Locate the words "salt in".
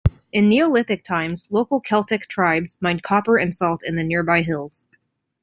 3.53-3.97